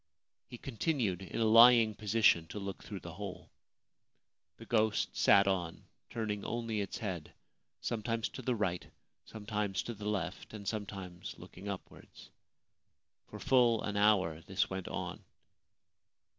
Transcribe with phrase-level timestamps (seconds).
[0.47, 3.51] He continued, in a lying position, to look through the hole.
[4.57, 7.33] The ghost sat on, turning only its head,
[7.81, 8.87] sometimes to the right,
[9.25, 12.31] sometimes to the left, and sometimes looking upwards.
[13.27, 15.23] For full an hour this went on.